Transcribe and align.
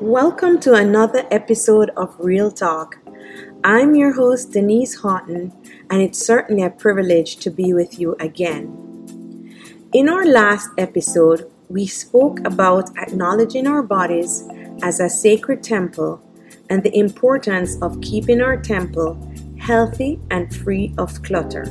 Welcome 0.00 0.58
to 0.60 0.74
another 0.74 1.24
episode 1.30 1.90
of 1.96 2.16
Real 2.18 2.50
Talk. 2.50 2.98
I'm 3.62 3.94
your 3.94 4.12
host, 4.12 4.50
Denise 4.50 5.00
Houghton, 5.00 5.52
and 5.88 6.02
it's 6.02 6.18
certainly 6.18 6.64
a 6.64 6.70
privilege 6.70 7.36
to 7.36 7.50
be 7.50 7.72
with 7.72 8.00
you 8.00 8.16
again. 8.18 8.66
In 9.92 10.08
our 10.08 10.26
last 10.26 10.68
episode, 10.78 11.48
we 11.68 11.86
spoke 11.86 12.40
about 12.44 12.90
acknowledging 12.98 13.68
our 13.68 13.84
bodies 13.84 14.42
as 14.82 14.98
a 14.98 15.08
sacred 15.08 15.62
temple 15.62 16.20
and 16.68 16.82
the 16.82 16.98
importance 16.98 17.80
of 17.80 18.00
keeping 18.00 18.40
our 18.40 18.56
temple 18.56 19.16
healthy 19.60 20.18
and 20.32 20.54
free 20.56 20.92
of 20.98 21.22
clutter. 21.22 21.64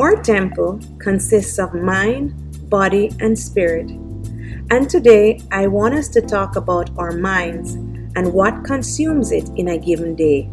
Our 0.00 0.20
temple 0.20 0.80
consists 0.98 1.60
of 1.60 1.74
mind, 1.74 2.34
body, 2.68 3.12
and 3.20 3.38
spirit. 3.38 4.01
And 4.70 4.88
today 4.88 5.40
I 5.50 5.66
want 5.66 5.94
us 5.94 6.08
to 6.10 6.20
talk 6.20 6.56
about 6.56 6.90
our 6.96 7.12
minds 7.12 7.74
and 8.16 8.32
what 8.32 8.64
consumes 8.64 9.32
it 9.32 9.48
in 9.56 9.68
a 9.68 9.78
given 9.78 10.14
day. 10.14 10.50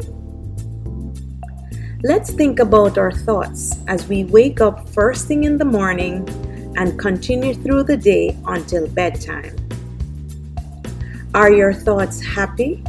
Let's 2.02 2.30
think 2.30 2.58
about 2.58 2.96
our 2.96 3.12
thoughts 3.12 3.76
as 3.86 4.08
we 4.08 4.24
wake 4.24 4.60
up 4.60 4.88
first 4.88 5.28
thing 5.28 5.44
in 5.44 5.58
the 5.58 5.64
morning 5.64 6.26
and 6.76 6.98
continue 6.98 7.54
through 7.54 7.84
the 7.84 7.96
day 7.96 8.36
until 8.46 8.88
bedtime. 8.88 9.54
Are 11.34 11.52
your 11.52 11.74
thoughts 11.74 12.20
happy, 12.20 12.82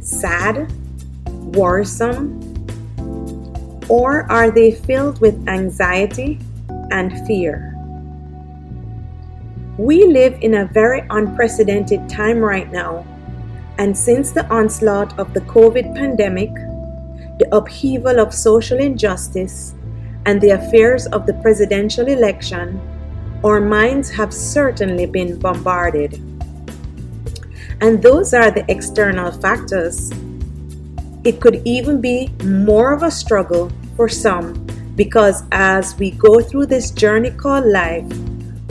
sad, 0.00 0.70
worrisome? 1.56 2.38
Or 3.88 4.30
are 4.30 4.50
they 4.50 4.72
filled 4.72 5.20
with 5.20 5.48
anxiety 5.48 6.38
and 6.90 7.26
fear? 7.26 7.71
We 9.82 10.06
live 10.06 10.38
in 10.40 10.54
a 10.54 10.66
very 10.66 11.02
unprecedented 11.10 12.08
time 12.08 12.38
right 12.38 12.70
now, 12.70 13.04
and 13.78 13.98
since 13.98 14.30
the 14.30 14.46
onslaught 14.46 15.18
of 15.18 15.34
the 15.34 15.40
COVID 15.40 15.96
pandemic, 15.96 16.54
the 17.40 17.48
upheaval 17.50 18.20
of 18.20 18.32
social 18.32 18.78
injustice, 18.78 19.74
and 20.24 20.40
the 20.40 20.50
affairs 20.50 21.08
of 21.08 21.26
the 21.26 21.34
presidential 21.42 22.06
election, 22.06 22.80
our 23.42 23.60
minds 23.60 24.08
have 24.08 24.32
certainly 24.32 25.04
been 25.04 25.36
bombarded. 25.40 26.14
And 27.80 28.00
those 28.00 28.32
are 28.34 28.52
the 28.52 28.64
external 28.70 29.32
factors 29.32 30.12
it 31.24 31.40
could 31.40 31.60
even 31.64 32.00
be 32.00 32.28
more 32.44 32.92
of 32.92 33.02
a 33.02 33.10
struggle 33.10 33.72
for 33.96 34.08
some 34.08 34.64
because 34.94 35.42
as 35.50 35.98
we 35.98 36.12
go 36.12 36.40
through 36.40 36.66
this 36.66 36.92
journey 36.92 37.32
called 37.32 37.66
life, 37.66 38.06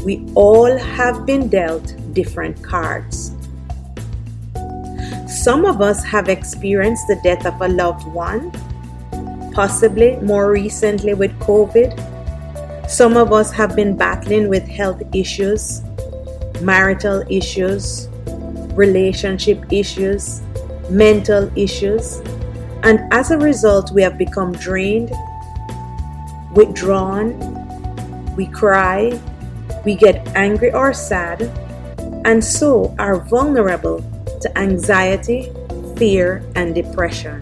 we 0.04 0.26
all 0.36 0.78
have 0.78 1.26
been 1.26 1.48
dealt 1.48 1.96
different 2.14 2.62
cards. 2.64 3.34
Some 5.28 5.66
of 5.66 5.82
us 5.82 6.04
have 6.04 6.28
experienced 6.28 7.08
the 7.08 7.20
death 7.24 7.46
of 7.46 7.60
a 7.62 7.68
loved 7.68 8.06
one, 8.08 8.52
possibly 9.54 10.18
more 10.18 10.52
recently 10.52 11.14
with 11.14 11.32
COVID. 11.40 12.90
Some 12.90 13.16
of 13.16 13.32
us 13.32 13.52
have 13.52 13.76
been 13.76 13.96
battling 13.96 14.50
with 14.50 14.68
health 14.68 15.02
issues, 15.14 15.82
marital 16.62 17.24
issues, 17.30 18.10
relationship 18.74 19.72
issues, 19.72 20.42
mental 20.90 21.52
issues. 21.58 22.22
And 22.84 23.02
as 23.14 23.32
a 23.32 23.38
result, 23.38 23.92
we 23.92 24.02
have 24.02 24.18
become 24.18 24.52
drained, 24.54 25.12
withdrawn, 26.54 27.38
we 28.36 28.48
cry, 28.48 29.20
we 29.84 29.96
get 29.96 30.28
angry 30.36 30.72
or 30.74 30.94
sad, 30.94 31.42
and 32.26 32.44
so 32.44 32.96
are 33.00 33.20
vulnerable 33.20 34.04
to 34.42 34.58
anxiety, 34.58 35.52
fear, 35.98 36.44
and 36.56 36.76
depression. 36.76 37.40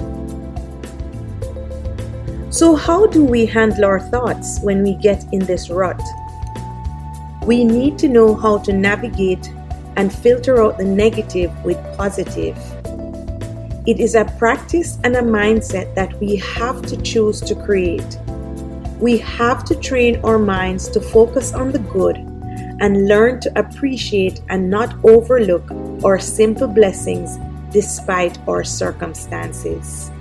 So, 2.52 2.76
how 2.76 3.08
do 3.08 3.24
we 3.24 3.46
handle 3.46 3.86
our 3.86 4.00
thoughts 4.00 4.60
when 4.62 4.84
we 4.84 4.96
get 4.96 5.24
in 5.32 5.40
this 5.40 5.70
rut? 5.70 6.02
We 7.46 7.64
need 7.64 7.98
to 8.00 8.08
know 8.08 8.36
how 8.36 8.58
to 8.60 8.74
navigate 8.74 9.52
and 9.96 10.14
filter 10.14 10.64
out 10.64 10.78
the 10.78 10.86
negative 10.86 11.52
with 11.64 11.78
positive. 11.98 12.58
It 13.86 14.00
is 14.00 14.16
a 14.16 14.26
practice 14.38 14.98
and 15.04 15.16
a 15.16 15.22
mindset 15.22 15.94
that 15.96 16.20
we 16.20 16.38
have 16.38 16.82
to 16.84 16.98
choose 17.02 17.42
to 17.42 17.56
create. 17.56 18.18
We 19.00 19.18
have 19.20 19.64
to 19.66 19.76
train 19.76 20.20
our 20.24 20.40
minds 20.40 20.90
to 20.90 21.02
focus 21.02 21.54
on 21.54 21.72
the 21.72 21.80
good 21.80 22.29
and 22.80 23.08
learn 23.08 23.40
to 23.42 23.60
appreciate 23.60 24.42
and 24.50 24.70
not 24.70 24.94
overlook 25.04 25.70
our 26.04 26.20
simple 26.20 26.68
blessings 26.68 27.38
despite 27.72 28.38
our 28.48 28.64
circumstances. 28.64 30.12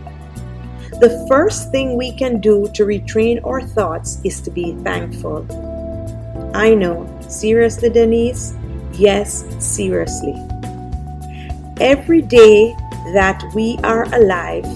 The 1.00 1.24
first 1.28 1.70
thing 1.70 1.96
we 1.96 2.12
can 2.12 2.40
do 2.40 2.68
to 2.74 2.84
retrain 2.84 3.44
our 3.46 3.62
thoughts 3.62 4.20
is 4.24 4.40
to 4.42 4.50
be 4.50 4.74
thankful. 4.82 5.46
I 6.54 6.74
know, 6.74 7.06
seriously, 7.28 7.90
Denise? 7.90 8.54
Yes, 8.94 9.44
seriously. 9.60 10.34
Every 11.80 12.20
day 12.20 12.74
that 13.14 13.40
we 13.54 13.78
are 13.84 14.12
alive 14.12 14.66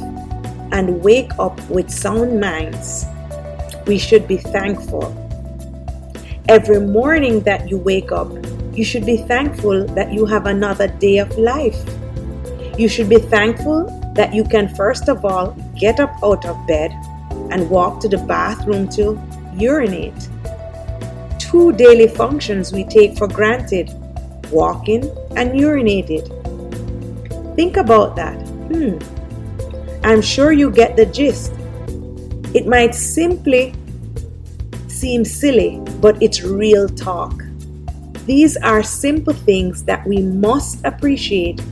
and 0.71 1.03
wake 1.03 1.33
up 1.39 1.59
with 1.69 1.91
sound 1.91 2.41
minds, 2.41 3.05
we 3.87 3.99
should 3.99 4.29
be 4.29 4.37
thankful. 4.37 5.22
Every 6.49 6.81
morning 6.81 7.41
that 7.41 7.71
you 7.71 7.79
wake 7.79 8.11
up, 8.11 8.29
you 8.75 8.85
should 8.85 9.07
be 9.07 9.19
thankful 9.19 9.87
that 9.95 10.13
you 10.13 10.27
have 10.27 10.47
another 10.47 10.89
day 10.89 11.19
of 11.19 11.39
life. 11.39 11.79
You 12.77 12.89
should 12.89 13.09
be 13.09 13.19
thankful 13.19 13.87
that 14.17 14.35
you 14.35 14.43
can, 14.43 14.75
first 14.75 15.09
of 15.09 15.25
all, 15.25 15.53
get 15.79 16.01
up 16.01 16.13
out 16.23 16.45
of 16.45 16.67
bed 16.67 16.91
and 17.51 17.71
walk 17.71 18.01
to 18.01 18.09
the 18.09 18.19
bathroom 18.19 18.89
to 18.91 19.21
urinate. 19.55 20.29
Two 21.39 21.73
daily 21.73 22.09
functions 22.09 22.73
we 22.73 22.85
take 22.85 23.17
for 23.17 23.29
granted 23.29 23.91
walking 24.51 25.05
and 25.37 25.53
urinating. 25.53 26.27
Think 27.55 27.77
about 27.77 28.17
that. 28.17 28.35
Hmm. 28.73 28.99
I'm 30.05 30.23
sure 30.23 30.51
you 30.51 30.71
get 30.71 30.97
the 30.97 31.07
gist. 31.07 31.53
It 32.53 32.67
might 32.67 32.95
simply 32.95 33.75
seem 34.89 35.25
silly, 35.25 35.81
but 36.03 36.21
it's 36.21 36.43
real 36.43 36.89
talk. 36.89 37.33
These 38.27 38.57
are 38.57 38.83
simple 38.83 39.33
things 39.33 39.85
that 39.85 40.05
we 40.05 40.19
must 40.21 40.85
appreciate 40.85 41.63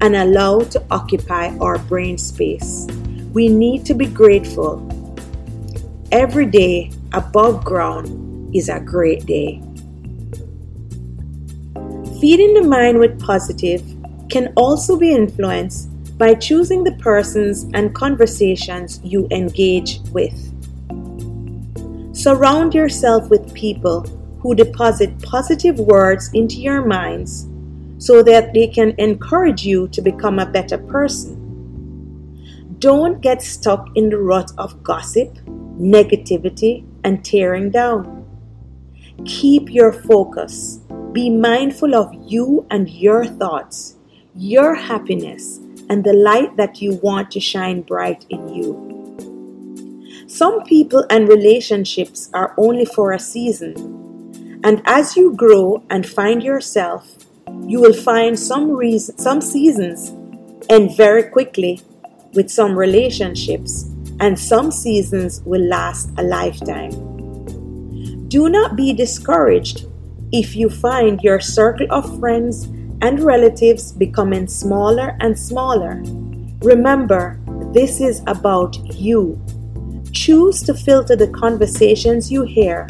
and 0.00 0.14
allow 0.14 0.60
to 0.60 0.82
occupy 0.92 1.48
our 1.58 1.76
brain 1.78 2.16
space. 2.16 2.86
We 3.32 3.48
need 3.48 3.84
to 3.86 3.94
be 3.94 4.06
grateful. 4.06 4.78
Every 6.12 6.46
day 6.46 6.92
above 7.12 7.64
ground 7.64 8.54
is 8.54 8.68
a 8.68 8.78
great 8.78 9.26
day. 9.26 9.60
Feeding 12.20 12.54
the 12.54 12.66
mind 12.66 13.00
with 13.00 13.20
positive 13.20 13.82
can 14.30 14.52
also 14.56 14.96
be 14.96 15.12
influenced 15.12 15.88
by 16.16 16.34
choosing 16.34 16.84
the 16.84 16.92
persons 16.92 17.66
and 17.74 17.92
conversations 17.92 19.00
you 19.02 19.26
engage 19.32 19.98
with. 20.12 20.38
Surround 22.22 22.74
yourself 22.74 23.30
with 23.30 23.54
people 23.54 24.02
who 24.40 24.54
deposit 24.54 25.18
positive 25.22 25.78
words 25.78 26.30
into 26.34 26.56
your 26.56 26.84
minds 26.84 27.48
so 27.98 28.22
that 28.22 28.52
they 28.52 28.66
can 28.66 28.94
encourage 28.98 29.64
you 29.64 29.88
to 29.88 30.02
become 30.02 30.38
a 30.38 30.50
better 30.50 30.78
person. 30.78 31.36
Don't 32.78 33.20
get 33.20 33.42
stuck 33.42 33.88
in 33.94 34.10
the 34.10 34.18
rut 34.18 34.50
of 34.58 34.82
gossip, 34.82 35.34
negativity, 35.78 36.84
and 37.04 37.24
tearing 37.24 37.70
down. 37.70 38.26
Keep 39.24 39.70
your 39.70 39.92
focus. 39.92 40.80
Be 41.12 41.30
mindful 41.30 41.94
of 41.94 42.12
you 42.26 42.66
and 42.70 42.88
your 42.88 43.24
thoughts 43.24 43.96
your 44.34 44.74
happiness 44.74 45.58
and 45.88 46.04
the 46.04 46.12
light 46.12 46.56
that 46.56 46.80
you 46.80 46.94
want 47.02 47.30
to 47.32 47.40
shine 47.40 47.82
bright 47.82 48.24
in 48.30 48.48
you. 48.48 48.89
Some 50.30 50.62
people 50.62 51.04
and 51.10 51.28
relationships 51.28 52.30
are 52.32 52.54
only 52.56 52.84
for 52.84 53.10
a 53.10 53.18
season, 53.18 53.74
and 54.62 54.80
as 54.86 55.16
you 55.16 55.34
grow 55.34 55.82
and 55.90 56.06
find 56.06 56.40
yourself, 56.40 57.16
you 57.66 57.80
will 57.80 57.92
find 57.92 58.38
some 58.38 58.70
reason, 58.70 59.18
some 59.18 59.40
seasons 59.40 60.12
end 60.70 60.96
very 60.96 61.24
quickly 61.24 61.82
with 62.34 62.48
some 62.48 62.78
relationships, 62.78 63.90
and 64.20 64.38
some 64.38 64.70
seasons 64.70 65.42
will 65.44 65.66
last 65.66 66.10
a 66.16 66.22
lifetime. 66.22 66.92
Do 68.28 68.48
not 68.48 68.76
be 68.76 68.92
discouraged 68.92 69.86
if 70.30 70.54
you 70.54 70.70
find 70.70 71.20
your 71.22 71.40
circle 71.40 71.88
of 71.90 72.20
friends 72.20 72.66
and 73.02 73.18
relatives 73.18 73.90
becoming 73.90 74.46
smaller 74.46 75.16
and 75.18 75.36
smaller. 75.36 76.00
Remember, 76.62 77.40
this 77.74 78.00
is 78.00 78.22
about 78.28 78.76
you. 78.94 79.36
Choose 80.12 80.62
to 80.62 80.74
filter 80.74 81.16
the 81.16 81.28
conversations 81.28 82.30
you 82.30 82.42
hear. 82.42 82.86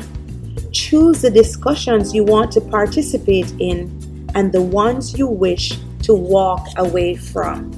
Choose 0.73 1.23
the 1.23 1.31
discussions 1.31 2.15
you 2.15 2.25
want 2.25 2.53
to 2.53 2.61
participate 2.61 3.53
in 3.59 4.29
and 4.35 4.53
the 4.53 4.63
ones 4.63 5.19
you 5.19 5.27
wish 5.27 5.79
to 6.03 6.15
walk 6.15 6.67
away 6.77 7.15
from. 7.15 7.73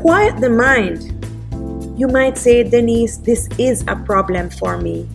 Quiet 0.00 0.40
the 0.40 0.50
mind. 0.50 1.12
You 1.98 2.08
might 2.08 2.36
say, 2.36 2.62
Denise, 2.62 3.16
this 3.18 3.48
is 3.58 3.84
a 3.88 3.96
problem 3.96 4.50
for 4.50 4.78
me. 4.78 5.08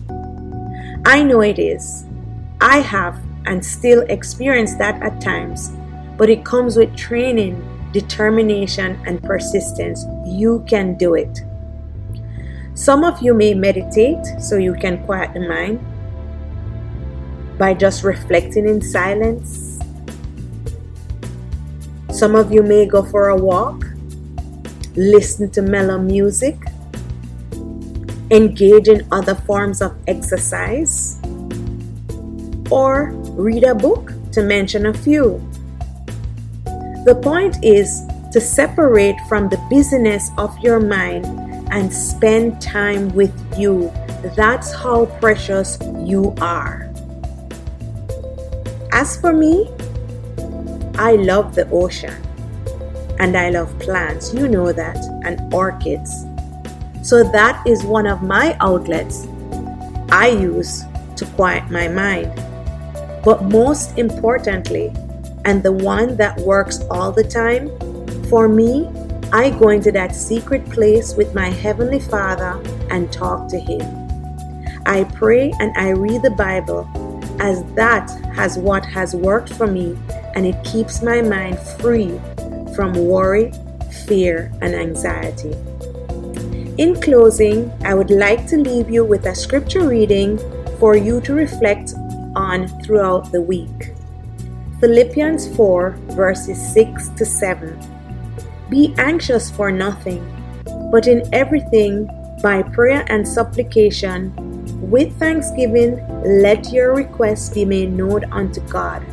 I 1.04 1.22
know 1.22 1.40
it 1.40 1.58
is. 1.58 2.04
I 2.60 2.78
have 2.78 3.20
and 3.46 3.64
still 3.64 4.02
experience 4.02 4.74
that 4.76 5.02
at 5.02 5.20
times, 5.20 5.70
but 6.16 6.30
it 6.30 6.44
comes 6.44 6.76
with 6.76 6.96
training, 6.96 7.56
determination, 7.92 9.00
and 9.06 9.22
persistence. 9.22 10.04
You 10.26 10.64
can 10.68 10.96
do 10.96 11.14
it. 11.14 11.40
Some 12.74 13.04
of 13.04 13.20
you 13.20 13.34
may 13.34 13.54
meditate 13.54 14.24
so 14.40 14.56
you 14.56 14.74
can 14.74 15.04
quiet 15.04 15.34
the 15.34 15.40
mind 15.40 15.78
by 17.58 17.74
just 17.74 18.02
reflecting 18.02 18.66
in 18.66 18.80
silence. 18.80 19.78
Some 22.10 22.34
of 22.34 22.50
you 22.52 22.62
may 22.62 22.86
go 22.86 23.02
for 23.02 23.28
a 23.28 23.36
walk, 23.36 23.84
listen 24.96 25.50
to 25.50 25.62
mellow 25.62 25.98
music, 25.98 26.56
engage 28.30 28.88
in 28.88 29.06
other 29.12 29.34
forms 29.34 29.82
of 29.82 29.94
exercise, 30.06 31.18
or 32.70 33.12
read 33.36 33.64
a 33.64 33.74
book, 33.74 34.12
to 34.32 34.42
mention 34.42 34.86
a 34.86 34.94
few. 34.94 35.40
The 37.04 37.14
point 37.16 37.64
is 37.64 38.06
to 38.30 38.40
separate 38.40 39.16
from 39.28 39.48
the 39.48 39.58
busyness 39.68 40.30
of 40.38 40.56
your 40.60 40.78
mind 40.78 41.26
and 41.72 41.92
spend 41.92 42.62
time 42.62 43.08
with 43.10 43.34
you. 43.58 43.92
That's 44.36 44.72
how 44.72 45.06
precious 45.18 45.78
you 45.98 46.32
are. 46.40 46.88
As 48.92 49.16
for 49.20 49.32
me, 49.32 49.68
I 50.94 51.16
love 51.16 51.56
the 51.56 51.68
ocean 51.70 52.14
and 53.18 53.36
I 53.36 53.50
love 53.50 53.76
plants, 53.80 54.32
you 54.32 54.46
know 54.46 54.70
that, 54.70 54.96
and 55.24 55.52
orchids. 55.52 56.24
So 57.02 57.24
that 57.32 57.66
is 57.66 57.82
one 57.82 58.06
of 58.06 58.22
my 58.22 58.56
outlets 58.60 59.26
I 60.10 60.28
use 60.28 60.84
to 61.16 61.26
quiet 61.34 61.68
my 61.68 61.88
mind. 61.88 62.30
But 63.24 63.42
most 63.44 63.98
importantly, 63.98 64.92
and 65.44 65.62
the 65.62 65.72
one 65.72 66.16
that 66.16 66.38
works 66.40 66.80
all 66.90 67.12
the 67.12 67.24
time, 67.24 67.68
for 68.28 68.48
me, 68.48 68.88
I 69.32 69.50
go 69.50 69.70
into 69.70 69.90
that 69.92 70.14
secret 70.14 70.64
place 70.70 71.14
with 71.14 71.34
my 71.34 71.48
Heavenly 71.48 72.00
Father 72.00 72.60
and 72.90 73.12
talk 73.12 73.48
to 73.48 73.58
Him. 73.58 73.80
I 74.86 75.04
pray 75.04 75.52
and 75.58 75.72
I 75.76 75.90
read 75.90 76.22
the 76.22 76.30
Bible 76.30 76.88
as 77.40 77.64
that 77.74 78.10
has 78.34 78.58
what 78.58 78.84
has 78.84 79.14
worked 79.14 79.52
for 79.52 79.66
me 79.66 79.96
and 80.34 80.46
it 80.46 80.62
keeps 80.64 81.02
my 81.02 81.22
mind 81.22 81.58
free 81.58 82.20
from 82.74 82.92
worry, 82.94 83.52
fear, 84.06 84.52
and 84.60 84.74
anxiety. 84.74 85.54
In 86.78 87.00
closing, 87.00 87.70
I 87.84 87.94
would 87.94 88.10
like 88.10 88.46
to 88.48 88.56
leave 88.56 88.90
you 88.90 89.04
with 89.04 89.26
a 89.26 89.34
scripture 89.34 89.86
reading 89.86 90.38
for 90.78 90.96
you 90.96 91.20
to 91.22 91.34
reflect 91.34 91.94
on 92.34 92.66
throughout 92.82 93.30
the 93.30 93.42
week. 93.42 93.92
Philippians 94.82 95.46
4, 95.54 95.90
verses 96.16 96.60
6 96.74 97.10
to 97.10 97.24
7. 97.24 97.78
Be 98.68 98.92
anxious 98.98 99.48
for 99.48 99.70
nothing, 99.70 100.20
but 100.90 101.06
in 101.06 101.22
everything, 101.32 102.08
by 102.42 102.64
prayer 102.64 103.04
and 103.06 103.22
supplication, 103.22 104.34
with 104.90 105.16
thanksgiving, 105.20 106.04
let 106.24 106.72
your 106.72 106.96
requests 106.96 107.48
be 107.50 107.64
made 107.64 107.92
known 107.92 108.24
unto 108.32 108.60
God. 108.62 109.06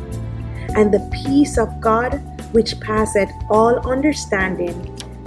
And 0.74 0.92
the 0.92 1.08
peace 1.24 1.56
of 1.56 1.80
God, 1.80 2.14
which 2.50 2.80
passeth 2.80 3.30
all 3.48 3.78
understanding, 3.88 4.74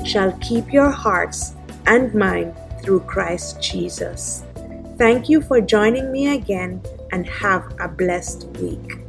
shall 0.03 0.37
keep 0.41 0.73
your 0.73 0.91
hearts 0.91 1.53
and 1.85 2.13
mind 2.13 2.53
through 2.81 2.99
Christ 3.07 3.61
Jesus. 3.61 4.43
Thank 4.97 5.29
you 5.29 5.39
for 5.39 5.61
joining 5.61 6.11
me 6.11 6.35
again 6.35 6.81
and 7.13 7.25
have 7.27 7.63
a 7.79 7.87
blessed 7.87 8.47
week. 8.57 9.02